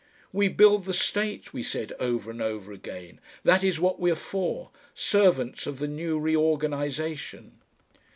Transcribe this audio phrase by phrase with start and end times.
[0.33, 3.19] "We build the state," we said over and over again.
[3.43, 7.61] "That is what we are for servants of the new reorganisation!"